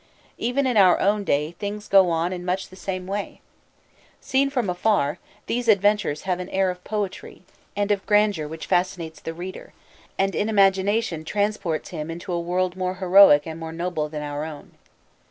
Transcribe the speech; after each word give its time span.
Even 0.39 0.65
in 0.65 0.77
our 0.77 0.99
own 0.99 1.23
day 1.23 1.51
things 1.59 1.87
go 1.87 2.09
on 2.09 2.33
in 2.33 2.43
much 2.43 2.69
the 2.69 2.75
same 2.75 3.05
way. 3.05 3.39
Seen 4.19 4.49
from 4.49 4.67
afar, 4.67 5.19
these 5.45 5.67
adventures 5.67 6.23
have 6.23 6.39
an 6.39 6.49
air 6.49 6.71
of 6.71 6.83
poetry 6.83 7.43
and 7.75 7.91
of 7.91 8.03
grandeur 8.07 8.47
which 8.47 8.65
fascinates 8.65 9.19
the 9.19 9.31
reader, 9.35 9.73
and 10.17 10.33
in 10.33 10.49
imagination 10.49 11.23
transports 11.23 11.89
him 11.89 12.09
into 12.09 12.33
a 12.33 12.39
world 12.41 12.75
more 12.75 12.95
heroic 12.95 13.45
and 13.45 13.59
more 13.59 13.71
noble 13.71 14.09
than 14.09 14.23
our 14.23 14.43
own. 14.43 14.71